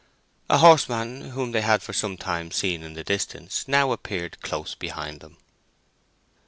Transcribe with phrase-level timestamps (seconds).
[0.49, 4.73] A horseman, whom they had for some time seen in the distance, now appeared close
[4.73, 5.37] beside them.